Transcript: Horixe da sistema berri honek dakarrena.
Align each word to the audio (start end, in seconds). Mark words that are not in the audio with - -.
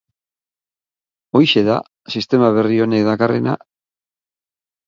Horixe 1.39 1.61
da 1.69 1.77
sistema 2.13 2.51
berri 2.57 2.81
honek 2.87 3.07
dakarrena. 3.11 3.55